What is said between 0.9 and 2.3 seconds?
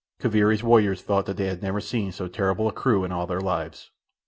thought that they had never seen so